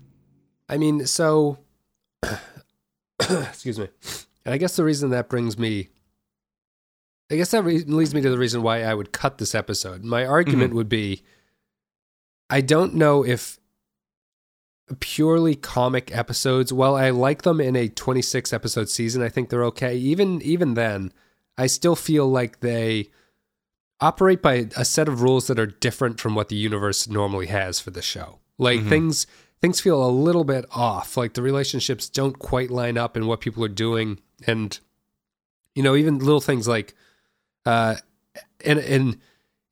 [0.68, 1.58] I mean, so
[3.20, 3.88] excuse me.
[4.44, 5.88] And I guess the reason that brings me
[7.30, 10.02] I guess that re- leads me to the reason why I would cut this episode.
[10.02, 10.76] My argument mm-hmm.
[10.76, 11.22] would be
[12.48, 13.58] I don't know if
[15.00, 19.64] purely comic episodes, while I like them in a 26 episode season, I think they're
[19.64, 19.96] okay.
[19.96, 21.12] Even even then,
[21.58, 23.10] I still feel like they
[24.00, 27.80] operate by a set of rules that are different from what the universe normally has
[27.80, 28.38] for the show.
[28.58, 29.26] Like things
[29.60, 31.16] things feel a little bit off.
[31.16, 34.78] Like the relationships don't quite line up in what people are doing and
[35.74, 36.94] you know, even little things like
[37.66, 37.96] uh
[38.64, 39.18] and and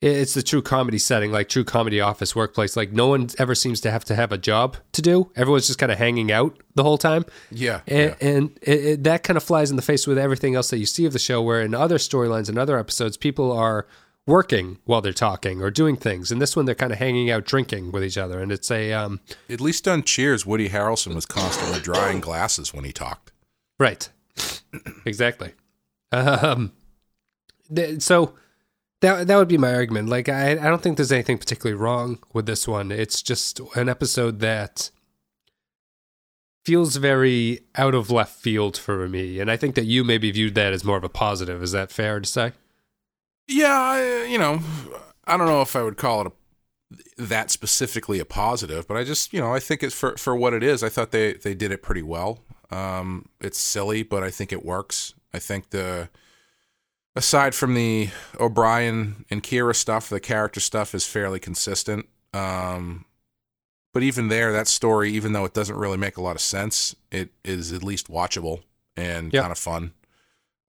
[0.02, 2.76] it's the true comedy setting, like true comedy office workplace.
[2.76, 5.32] Like no one ever seems to have to have a job to do.
[5.34, 7.24] Everyone's just kind of hanging out the whole time.
[7.50, 7.80] Yeah.
[7.86, 10.78] And, and it, it, that kind of flies in the face with everything else that
[10.78, 13.86] you see of the show, where in other storylines and other episodes, people are
[14.26, 16.32] working while they're talking or doing things.
[16.32, 18.40] And this one, they're kind of hanging out drinking with each other.
[18.40, 22.84] And it's a, um, At least on Cheers, Woody Harrelson was constantly drying glasses when
[22.84, 23.32] he talked.
[23.78, 24.08] right.
[25.06, 25.52] exactly.
[26.12, 26.72] Um,
[27.74, 28.34] th- so
[29.00, 30.08] that, that would be my argument.
[30.08, 32.90] Like, I, I don't think there's anything particularly wrong with this one.
[32.90, 34.90] It's just an episode that
[36.64, 39.38] feels very out of left field for me.
[39.38, 41.62] And I think that you maybe viewed that as more of a positive.
[41.62, 42.52] Is that fair to say?
[43.48, 44.60] Yeah, I, you know,
[45.24, 46.32] I don't know if I would call it
[47.18, 50.34] a, that specifically a positive, but I just, you know, I think it's for for
[50.34, 50.82] what it is.
[50.82, 52.40] I thought they they did it pretty well.
[52.70, 55.14] Um, it's silly, but I think it works.
[55.32, 56.08] I think the
[57.14, 62.06] aside from the O'Brien and Kira stuff, the character stuff is fairly consistent.
[62.34, 63.04] Um,
[63.94, 66.94] but even there, that story, even though it doesn't really make a lot of sense,
[67.10, 68.62] it is at least watchable
[68.96, 69.40] and Yep.
[69.42, 69.92] kind of fun.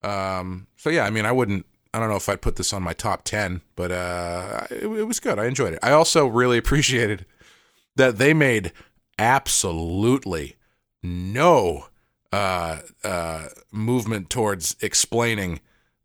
[0.03, 1.65] Um, so yeah, I mean, I wouldn't.
[1.97, 5.07] I don't know if I'd put this on my top ten, but uh, it, it
[5.07, 5.39] was good.
[5.39, 5.79] I enjoyed it.
[5.81, 7.25] I also really appreciated
[7.95, 8.71] that they made
[9.17, 10.57] absolutely
[11.01, 11.87] no
[12.31, 15.59] uh, uh, movement towards explaining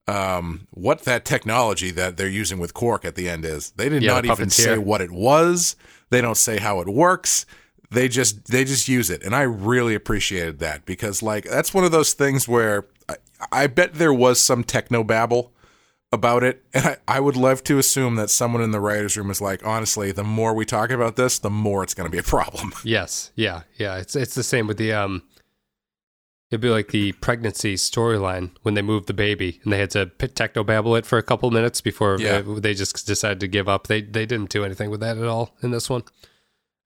[0.09, 3.73] um, what that technology that they're using with Quark at the end is.
[3.73, 5.77] They did Yeah, not the even say what it was.
[6.09, 7.45] They don't say how it works.
[7.91, 11.85] They just they just use it, and I really appreciated that because like that's one
[11.85, 13.17] of those things where I,
[13.53, 15.52] I bet there was some techno babble
[16.13, 19.31] about it, and I, I would love to assume that someone in the writers' room
[19.31, 22.19] is like, honestly, the more we talk about this, the more it's going to be
[22.19, 22.73] a problem.
[22.85, 23.33] Yes.
[23.35, 23.63] Yeah.
[23.79, 23.97] Yeah.
[23.97, 25.23] It's it's the same with the um.
[26.51, 30.05] It'd be like the pregnancy storyline when they moved the baby and they had to
[30.35, 32.43] techno babble it for a couple minutes before Yeah.
[32.47, 33.87] uh, they just decided to give up.
[33.87, 36.03] They they didn't do anything with that at all in this one.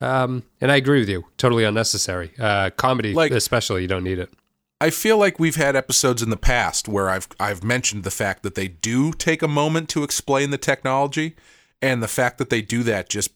[0.00, 1.24] Um, and I agree with you.
[1.36, 2.30] Totally unnecessary.
[2.38, 4.30] Uh, comedy, Like- especially, you don't need it.
[4.80, 8.42] I feel like we've had episodes in the past where I've I've mentioned the fact
[8.42, 11.34] that they do take a moment to explain the technology,
[11.80, 13.30] and the fact that they do that just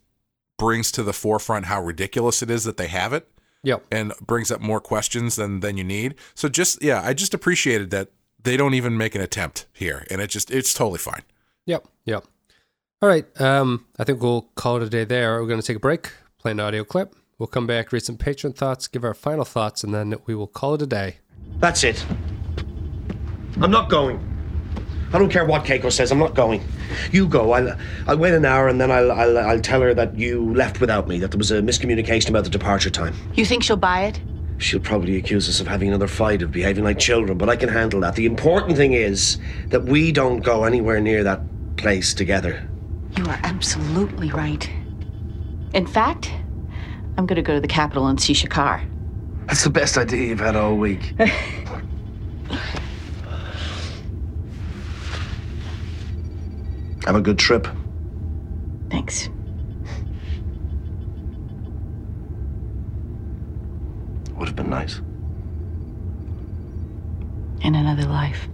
[0.58, 3.26] brings to the forefront how ridiculous it is that they have it,
[3.62, 3.86] Yep.
[3.90, 6.14] and brings up more questions than than you need.
[6.34, 8.08] So just yeah, I just appreciated that
[8.42, 11.22] they don't even make an attempt here, and it just it's totally fine.
[11.66, 11.86] Yep.
[12.04, 12.24] Yep.
[13.02, 13.24] All right.
[13.40, 15.40] Um, I think we'll call it a day there.
[15.40, 17.14] We're going to take a break, play an audio clip.
[17.38, 20.46] We'll come back, read some patron thoughts, give our final thoughts, and then we will
[20.46, 21.16] call it a day.
[21.58, 22.04] That's it.
[23.60, 24.26] I'm not going.
[25.12, 26.12] I don't care what Keiko says.
[26.12, 26.62] I'm not going.
[27.10, 27.52] You go.
[27.52, 30.80] I'll I'll wait an hour and then I'll I'll, I'll tell her that you left
[30.80, 31.18] without me.
[31.18, 33.14] That there was a miscommunication about the departure time.
[33.34, 34.20] You think she'll buy it?
[34.58, 37.68] She'll probably accuse us of having another fight, of behaving like children, but I can
[37.68, 38.14] handle that.
[38.14, 41.40] The important thing is that we don't go anywhere near that
[41.76, 42.68] place together.
[43.16, 44.68] You are absolutely right.
[45.72, 46.30] In fact,
[47.16, 48.86] I'm going to go to the capital and see Shakaar.
[49.46, 51.14] That's the best idea you've had all week.
[57.06, 57.66] Have a good trip.
[58.90, 59.28] Thanks.
[64.36, 65.00] Would have been nice.
[67.62, 68.48] In another life.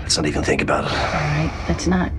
[0.00, 0.90] Let's not even think about it.
[0.90, 2.10] All right, let's not.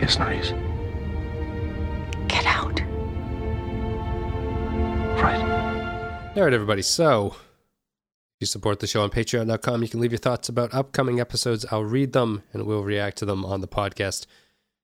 [0.00, 0.50] Yes, nice.
[2.28, 2.80] get out.
[5.20, 6.32] Right.
[6.36, 6.82] All right, everybody.
[6.82, 11.18] So, if you support the show on patreon.com, you can leave your thoughts about upcoming
[11.18, 11.64] episodes.
[11.70, 14.26] I'll read them and we'll react to them on the podcast.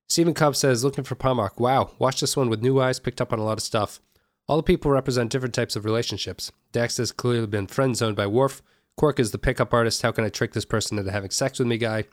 [0.09, 1.59] Stephen Cobb says, looking for Pomark.
[1.59, 4.01] Wow, watch this one with new eyes, picked up on a lot of stuff.
[4.49, 6.51] All the people represent different types of relationships.
[6.73, 8.63] Dax has clearly been friend zoned by Worf.
[8.97, 10.03] Quark is the pickup artist.
[10.03, 12.05] How can I trick this person into having sex with me guy?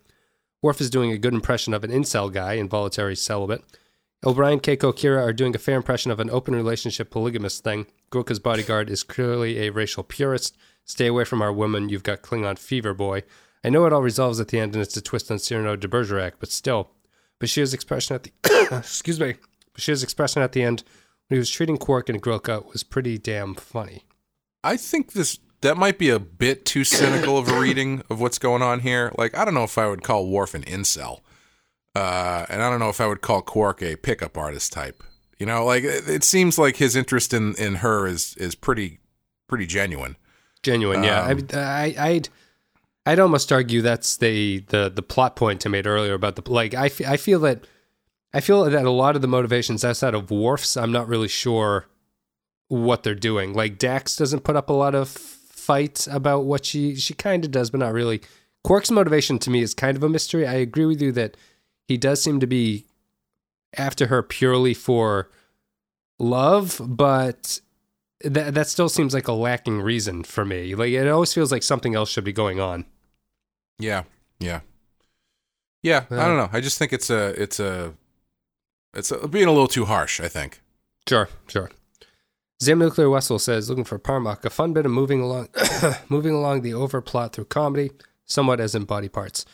[0.61, 3.63] Worf is doing a good impression of an incel guy, involuntary celibate.
[4.25, 7.85] O'Brien, Keiko, Kira are doing a fair impression of an open relationship polygamous thing.
[8.11, 10.57] Grilka's bodyguard is clearly a racial purist.
[10.83, 13.23] Stay away from our women, You've got Klingon fever, boy.
[13.63, 15.87] I know it all resolves at the end and it's a twist on Cyrano de
[15.87, 16.89] Bergerac, but still.
[17.39, 18.31] Bashir's expression at the
[18.77, 19.35] excuse me.
[19.73, 20.83] Bashir's expression at the end
[21.27, 24.03] when he was treating Quark and Grilka was pretty damn funny.
[24.63, 28.39] I think this that might be a bit too cynical of a reading of what's
[28.39, 29.11] going on here.
[29.17, 31.21] Like, I don't know if I would call Worf an incel,
[31.95, 35.03] uh, and I don't know if I would call Quark a pickup artist type.
[35.37, 38.99] You know, like it, it seems like his interest in in her is is pretty
[39.47, 40.15] pretty genuine.
[40.63, 41.23] Genuine, yeah.
[41.23, 42.29] Um, I, I, I'd,
[43.05, 46.73] I'd almost argue that's the, the the plot point I made earlier about the like.
[46.73, 47.65] I, f- I feel that,
[48.33, 51.87] I feel that a lot of the motivations outside of Worf's, I'm not really sure
[52.67, 53.53] what they're doing.
[53.53, 55.38] Like Dax doesn't put up a lot of
[55.69, 58.21] fight about what she she kind of does, but not really.
[58.63, 60.47] Quark's motivation to me is kind of a mystery.
[60.47, 61.37] I agree with you that
[61.87, 62.87] he does seem to be
[63.77, 65.29] after her purely for
[66.17, 67.61] love, but
[68.23, 70.73] that that still seems like a lacking reason for me.
[70.73, 72.85] Like it always feels like something else should be going on.
[73.77, 74.05] Yeah,
[74.39, 74.61] yeah,
[75.83, 76.05] yeah.
[76.09, 76.47] I don't uh.
[76.47, 76.49] know.
[76.51, 77.93] I just think it's a it's a
[78.95, 80.19] it's a, being a little too harsh.
[80.19, 80.61] I think.
[81.07, 81.69] Sure, sure.
[82.61, 85.47] Zam Nuclear Wessel says, looking for par'Mach, a fun bit of moving along,
[86.09, 87.91] moving along the overplot through comedy,
[88.25, 89.45] somewhat as in body parts.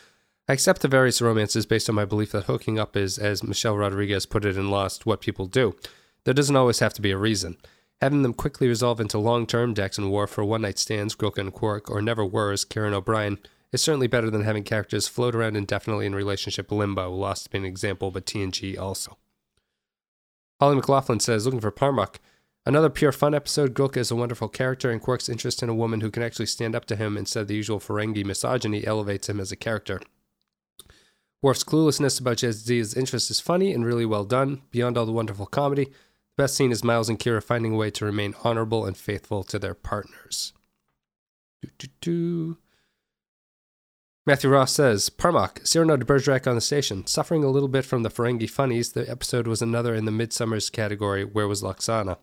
[0.47, 3.77] I accept the various romances based on my belief that hooking up is, as Michelle
[3.77, 5.75] Rodriguez put it in Lost, what people do.
[6.23, 7.57] There doesn't always have to be a reason.
[8.01, 11.91] Having them quickly resolve into long-term Dax and Worf for one-night stands, Grilka and Quark,
[11.91, 13.37] or never were as Karen O'Brien,
[13.71, 17.11] is certainly better than having characters float around indefinitely in relationship limbo.
[17.11, 19.17] Lost being an example, but TNG also.
[20.59, 22.15] Holly McLaughlin says, looking for par'Mach.
[22.67, 23.75] Another pure fun episode.
[23.75, 26.75] Grilka is a wonderful character, and Quark's interest in a woman who can actually stand
[26.75, 30.01] up to him instead of the usual Ferengi misogyny elevates him as a character.
[31.43, 34.63] Worf's cluelessness about Jadzia's interest is funny and really well done.
[34.71, 37.91] Beyond all the wonderful comedy, the best scene is Miles and Kira finding a way
[37.91, 40.53] to remain honorable and faithful to their partners.
[44.25, 47.05] Matthew Ross says, par'Mach, Cyrano de Bergerac on the station.
[47.05, 50.71] Suffering a little bit from the Ferengi funnies, the episode was another in the Midsummer's
[50.71, 52.17] category, Where Was Lwaxana?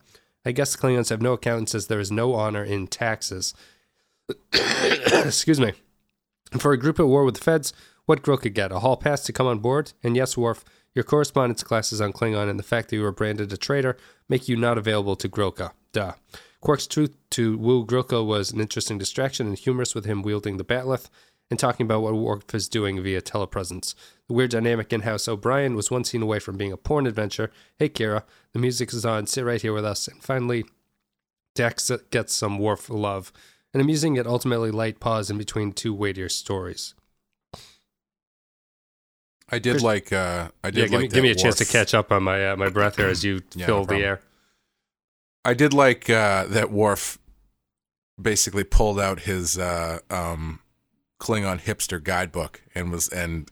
[0.44, 3.54] I guess Klingons have no accountants as there is no honor in taxes.
[4.52, 5.72] Excuse me.
[6.58, 7.72] For a group at war with the feds,
[8.06, 8.72] what Grilka could get?
[8.72, 9.92] A hall pass to come on board?
[10.02, 13.52] And yes, Worf, your correspondence classes on Klingon and the fact that you were branded
[13.52, 13.96] a traitor
[14.28, 15.72] make you not available to Grilka.
[15.92, 16.14] Duh.
[16.60, 20.64] Quark's truth to woo Grilka was an interesting distraction and humorous with him wielding the
[20.64, 21.08] bat'leth
[21.50, 23.94] and talking about what Worf is doing via telepresence.
[24.32, 27.52] The weird dynamic in House O'Brien was one scene away from being a porn adventure.
[27.78, 28.22] Hey, Kira,
[28.54, 29.26] the music is on.
[29.26, 30.08] Sit right here with us.
[30.08, 30.64] And finally,
[31.54, 33.30] Dax gets some Worf love.
[33.74, 36.94] An amusing yet ultimately light pause in between two weightier stories.
[39.50, 40.14] I did Chris- like.
[40.14, 42.22] Uh, I did Yeah, give, like me, give me a chance to catch up on
[42.22, 44.06] my uh, my breath here as you Yeah, fill no the problem.
[44.06, 44.20] air.
[45.44, 47.18] I did like uh, that Worf
[48.18, 50.60] basically pulled out his uh, um,
[51.20, 53.50] Klingon hipster guidebook and was and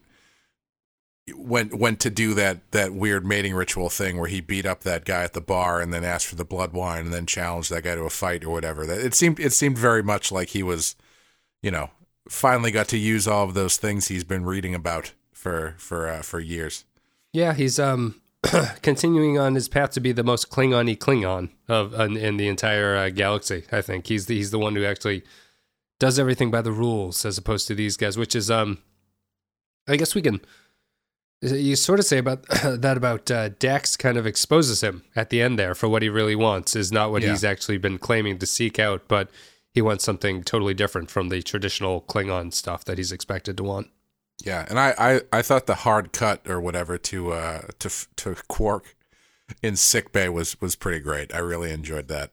[1.36, 5.04] went went to do that that weird mating ritual thing where he beat up that
[5.04, 7.84] guy at the bar and then asked for the blood wine and then challenged that
[7.84, 8.86] guy to a fight or whatever.
[8.86, 10.96] That it seemed it seemed very much like he was,
[11.62, 11.90] you know,
[12.28, 16.22] finally got to use all of those things he's been reading about for for uh,
[16.22, 16.84] for years.
[17.32, 18.20] Yeah, he's um
[18.82, 22.96] continuing on his path to be the most Klingon-y Klingon of in, in the entire
[22.96, 23.64] uh, galaxy.
[23.70, 25.22] I think he's the, he's the one who actually
[25.98, 28.78] does everything by the rules as opposed to these guys, which is um
[29.88, 30.40] I guess we can
[31.42, 35.40] you sort of say about that about uh, Dax kind of exposes him at the
[35.40, 37.30] end there for what he really wants is not what Yeah.
[37.30, 39.30] he's actually been claiming to seek out, but
[39.72, 43.88] he wants something totally different from the traditional Klingon stuff that he's expected to want.
[44.44, 48.34] Yeah, and I, I, I thought the hard cut or whatever to uh to to
[48.48, 48.96] Quark
[49.62, 51.34] in sick bay was was pretty great.
[51.34, 52.32] I really enjoyed that.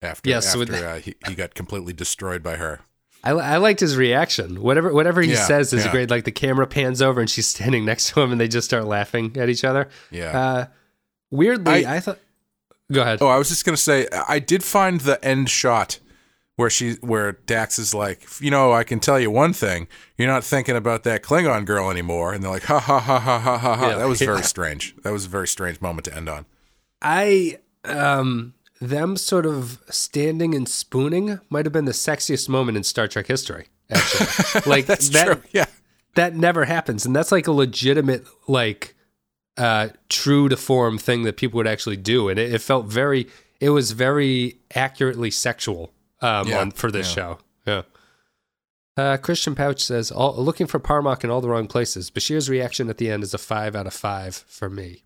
[0.00, 2.80] After Yes, after with- uh, he he got completely destroyed by her.
[3.24, 4.60] I, I liked his reaction.
[4.62, 5.90] Whatever whatever he Yeah, says is yeah.
[5.92, 6.10] great.
[6.10, 8.84] Like the camera pans over and she's standing next to him, and they just start
[8.84, 9.88] laughing at each other.
[10.10, 10.38] Yeah.
[10.38, 10.66] Uh,
[11.30, 12.18] weirdly, I, I- thought.
[12.90, 13.18] Go ahead.
[13.22, 15.98] oh, I was just gonna say I did find the end shot
[16.56, 20.28] where she where Dax is like, you know, I can tell you one thing, you're
[20.28, 23.56] not thinking about that Klingon girl anymore, and they're like, ha ha ha ha ha
[23.56, 23.88] ha ha.
[23.88, 23.96] Yeah.
[23.96, 24.94] That was very strange.
[25.04, 26.44] That was a very strange moment to end on.
[27.00, 28.52] I um
[28.82, 33.26] them sort of standing and spooning might have been the sexiest moment in Star Trek
[33.26, 33.66] history.
[33.90, 35.42] Actually, like That's that true.
[35.52, 35.66] Yeah.
[36.16, 38.94] that never happens, and that's like a legitimate like
[39.56, 43.28] uh true to form thing that people would actually do, and it, it felt very.
[43.60, 47.14] It was very accurately sexual um, Yeah, on, for this yeah.
[47.14, 47.38] show.
[47.64, 47.82] Yeah.
[48.96, 52.10] Uh, Christian Pouch says, all, looking for par'Mach in all the wrong places.
[52.10, 55.04] Bashir's reaction at the end is a five out of five for me.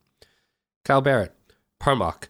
[0.87, 1.35] Kyle Barrett,
[1.79, 2.29] par'Mach.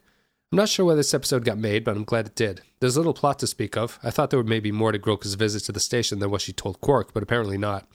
[0.51, 2.61] I'm not sure why this episode got made, but I'm glad it did.
[2.79, 3.99] There's little plot to speak of.
[4.01, 6.53] I thought there would maybe more to Grilka's visit to the station than what she
[6.53, 7.85] told Quark, but apparently not.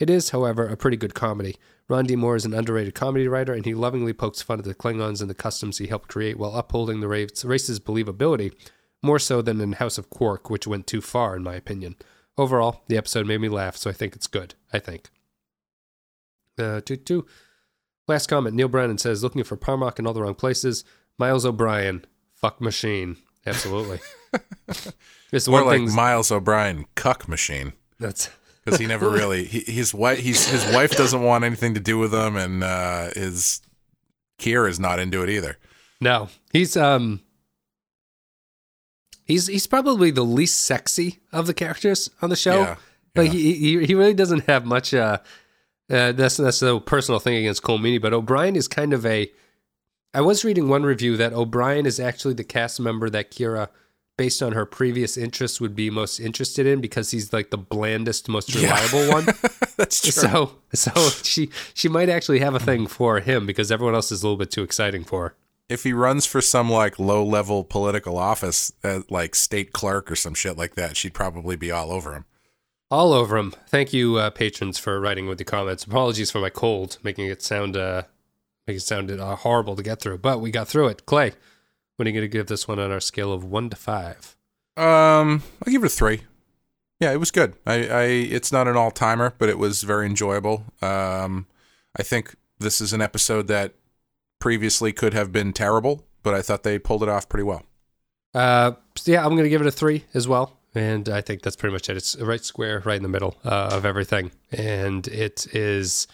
[0.00, 1.58] It is, however, a pretty good comedy.
[1.88, 2.16] Ron D.
[2.16, 5.30] Moore is an underrated comedy writer, and he lovingly pokes fun at the Klingons and
[5.30, 8.52] the customs he helped create while upholding the race's believability,
[9.00, 11.94] more so than in House of Quark, which went too far, in my opinion.
[12.36, 14.54] Overall, the episode made me laugh, so I think it's good.
[14.72, 15.08] I think.
[16.58, 17.26] Uh, two, two.
[18.08, 20.82] Last comment Neil Brennan says, looking for par'Mach in all the wrong places.
[21.18, 22.04] Miles O'Brien,
[22.34, 23.16] fuck machine.
[23.46, 24.00] Absolutely.
[25.32, 25.94] it's More one like thing.
[25.96, 27.72] Miles O'Brien, cuck machine.
[27.98, 28.28] that's
[28.64, 31.98] because he never really he, his wife he's his wife doesn't want anything to do
[31.98, 33.60] with him and uh his
[34.38, 35.56] Kier is not into it either.
[36.00, 36.28] no.
[36.52, 37.20] He's um.
[39.24, 42.60] He's he's probably the least sexy of the characters on the show.
[42.62, 42.76] Yeah,
[43.14, 43.38] Like yeah.
[43.38, 44.92] he, he he really doesn't have much.
[44.92, 45.18] Uh,
[45.88, 49.30] uh, that's that's a personal thing against Colm Meaney, but O'Brien is kind of a.
[50.14, 53.68] I was reading one review that O'Brien is actually the cast member that Kira,
[54.18, 58.28] based on her previous interests, would be most interested in because he's like the blandest,
[58.28, 58.74] most Yeah.
[58.74, 59.24] reliable one.
[59.76, 60.10] That's true.
[60.12, 60.90] So so
[61.22, 64.36] she she might actually have a thing for him because everyone else is a little
[64.36, 65.34] bit too exciting for her.
[65.70, 70.16] if he runs for some like low level political office, uh, like state clerk or
[70.16, 72.26] some shit like that, she'd probably be all over him.
[72.90, 73.54] All over him.
[73.68, 75.84] Thank you, uh, patrons, for writing with the comments.
[75.84, 78.02] Apologies for my cold, making it sound uh,
[78.66, 81.06] making it sound uh, horrible to get through, but we got through it.
[81.06, 81.32] Clay,
[81.96, 84.36] what are you going to give this one on our scale of one to five?
[84.76, 86.22] Um, I'll give it a three.
[87.00, 87.54] Yeah, it was good.
[87.66, 90.64] I, I it's not an all timer, but it was very enjoyable.
[90.80, 91.46] Um,
[91.96, 93.74] I think this is an episode that
[94.38, 97.64] previously could have been terrible, but I thought they pulled it off pretty well.
[98.34, 100.58] Uh, so yeah, I'm going to give it a three as well.
[100.74, 101.98] And I think that's pretty much it.
[101.98, 104.30] It's right square, right in the middle uh, of everything.
[104.50, 106.06] And it is,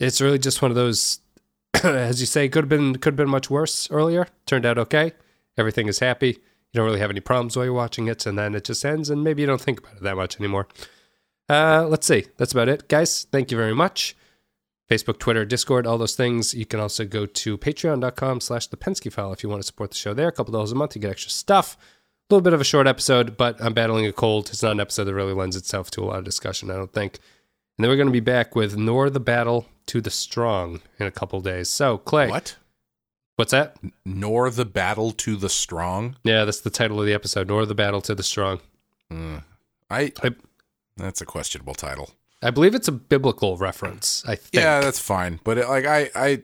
[0.00, 1.20] it's really just one of those,
[1.84, 4.26] as you say, could have been, could have been much worse earlier.
[4.46, 5.12] Turned out okay.
[5.56, 6.28] Everything is happy.
[6.28, 8.26] You don't really have any problems while you're watching it.
[8.26, 10.68] And then it just ends and maybe you don't think about it that much anymore.
[11.48, 12.26] Uh, let's see.
[12.36, 12.88] That's about it.
[12.88, 14.16] Guys, thank you very much.
[14.90, 16.54] Facebook, Twitter, Discord, all those things.
[16.54, 19.90] You can also go to patreon.com slash the Pensky file if you want to support
[19.90, 20.28] the show there.
[20.28, 21.76] A couple dollars a month, you get extra stuff.
[22.30, 24.48] A little bit of a short episode, but I'm battling a cold.
[24.48, 26.92] It's not an episode that really lends itself to a lot of discussion, I don't
[26.92, 27.16] think.
[27.76, 31.06] And then we're going to be back with Nor the Battle to the Strong in
[31.06, 31.68] a couple days.
[31.68, 32.28] So, Clay.
[32.28, 32.56] What?
[33.36, 33.76] What's that?
[34.04, 36.16] Nor the battle to the strong.
[36.24, 37.46] Yeah, that's the title of the episode.
[37.46, 38.58] Nor the Battle to the Strong.
[39.12, 39.44] Mm.
[39.90, 40.30] I I,
[40.96, 42.10] that's a questionable title.
[42.42, 44.54] I believe it's a biblical reference, I think.
[44.54, 45.38] Yeah, that's fine.
[45.44, 46.42] But it, like I I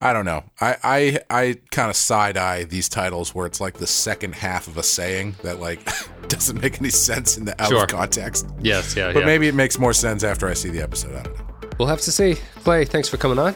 [0.00, 0.42] I don't know.
[0.60, 4.66] I I I kind of side eye these titles where it's like the second half
[4.66, 5.80] of a saying that like
[6.28, 7.82] doesn't make any sense in the out Sure.
[7.84, 8.44] of context.
[8.60, 9.26] Yes, yeah, But yeah.
[9.26, 11.14] maybe it makes more sense after I see the episode.
[11.14, 11.44] I don't know.
[11.78, 12.34] We'll have to see.
[12.64, 13.54] Clay, thanks for coming on.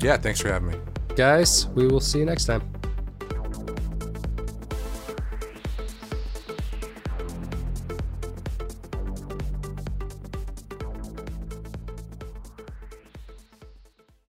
[0.00, 0.76] Yeah, thanks for having me.
[1.16, 2.62] Guys, we will see you next time.